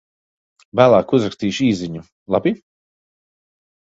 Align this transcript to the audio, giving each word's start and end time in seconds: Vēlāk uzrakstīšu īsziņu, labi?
Vēlāk 0.79 1.11
uzrakstīšu 1.17 1.65
īsziņu, 1.67 2.01
labi? 2.37 2.53